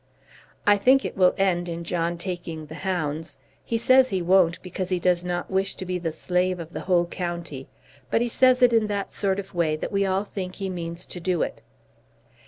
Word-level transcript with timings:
I 0.65 0.77
think 0.77 1.05
it 1.05 1.15
will 1.15 1.35
end 1.37 1.69
in 1.69 1.83
John 1.83 2.17
taking 2.17 2.65
the 2.65 2.73
hounds. 2.81 3.37
He 3.63 3.77
says 3.77 4.09
he 4.09 4.19
won't, 4.19 4.59
because 4.63 4.89
he 4.89 4.97
does 4.99 5.23
not 5.23 5.51
wish 5.51 5.75
to 5.75 5.85
be 5.85 5.99
the 5.99 6.11
slave 6.11 6.59
of 6.59 6.73
the 6.73 6.79
whole 6.89 7.05
county; 7.05 7.67
but 8.09 8.19
he 8.19 8.27
says 8.27 8.63
it 8.63 8.73
in 8.73 8.87
that 8.87 9.13
sort 9.13 9.37
of 9.37 9.53
way 9.53 9.75
that 9.75 9.91
we 9.91 10.03
all 10.03 10.23
think 10.23 10.55
he 10.55 10.71
means 10.71 11.05
to 11.05 11.19
do 11.19 11.43
it. 11.43 11.61